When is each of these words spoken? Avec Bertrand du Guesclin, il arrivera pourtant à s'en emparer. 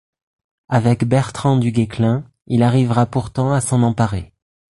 Avec 0.67 1.05
Bertrand 1.05 1.57
du 1.57 1.71
Guesclin, 1.71 2.25
il 2.47 2.63
arrivera 2.63 3.05
pourtant 3.05 3.53
à 3.53 3.61
s'en 3.61 3.83
emparer. 3.83 4.33